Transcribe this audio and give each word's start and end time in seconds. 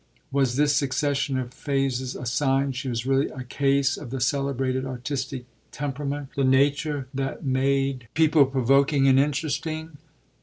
Was 0.31 0.55
this 0.55 0.75
succession 0.75 1.37
of 1.37 1.53
phases 1.53 2.15
a 2.15 2.25
sign 2.25 2.71
she 2.71 2.89
was 2.89 3.05
really 3.05 3.27
a 3.29 3.43
case 3.43 3.97
of 3.97 4.09
the 4.09 4.19
celebrated 4.19 4.83
artistic 4.83 5.45
temperament, 5.71 6.29
the 6.35 6.43
nature 6.43 7.05
that 7.13 7.45
made 7.45 8.07
people 8.15 8.47
provoking 8.47 9.07
and 9.07 9.19
interesting? 9.19 9.99